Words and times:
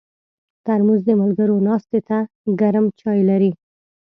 ترموز 0.65 1.01
د 1.07 1.09
ملګرو 1.21 1.55
ناستې 1.67 1.99
ته 2.09 2.17
ګرم 2.59 2.85
چای 2.99 3.19
لري. 3.29 3.51